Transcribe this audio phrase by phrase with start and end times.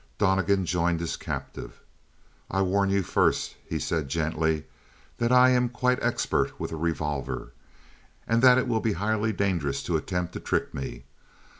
[0.17, 1.79] Donnegan joined his captive.
[2.49, 4.65] "I warn you first," he said gently,
[5.19, 7.51] "that I am quite expert with a revolver,
[8.27, 11.03] and that it will be highly dangerous to attempt to trick me.